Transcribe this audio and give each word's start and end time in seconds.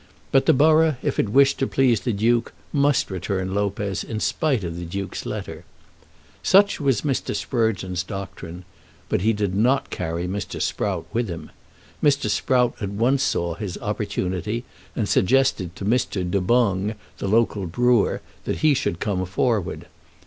But 0.31 0.47
the 0.47 0.53
borough, 0.55 0.95
if 1.03 1.19
it 1.19 1.29
wished 1.29 1.59
to 1.59 1.67
please 1.67 1.99
the 1.99 2.11
Duke, 2.11 2.53
must 2.73 3.11
return 3.11 3.53
Lopez 3.53 4.03
in 4.03 4.19
spite 4.19 4.63
of 4.63 4.75
the 4.75 4.83
Duke's 4.85 5.27
letter. 5.27 5.63
Such 6.41 6.79
was 6.79 7.01
Mr. 7.03 7.35
Sprugeon's 7.35 8.01
doctrine. 8.01 8.65
But 9.09 9.21
he 9.21 9.31
did 9.31 9.53
not 9.53 9.91
carry 9.91 10.27
Mr. 10.27 10.59
Sprout 10.59 11.05
with 11.13 11.29
him. 11.29 11.51
Mr. 12.01 12.31
Sprout 12.31 12.73
at 12.81 12.89
once 12.89 13.21
saw 13.21 13.53
his 13.53 13.77
opportunity, 13.77 14.63
and 14.95 15.07
suggested 15.07 15.75
to 15.75 15.85
Mr. 15.85 16.27
Du 16.27 16.41
Boung, 16.41 16.95
the 17.19 17.27
local 17.27 17.67
brewer, 17.67 18.21
that 18.45 18.57
he 18.65 18.73
should 18.73 18.99
come 18.99 19.23
forward. 19.27 19.85